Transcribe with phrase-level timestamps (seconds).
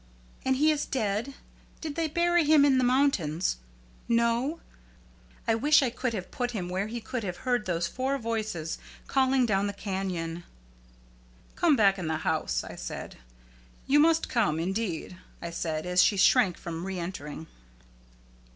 [0.43, 1.35] "And he is dead?
[1.79, 3.57] Did they bury him in the mountains?
[4.07, 4.59] No?
[5.47, 8.79] I wish I could have put him where he could have heard those four voices
[9.05, 10.43] calling down the canyon."
[11.55, 13.17] "Come back in the house," I said;
[13.85, 17.45] "you must come, indeed," I said, as she shrank from re entering.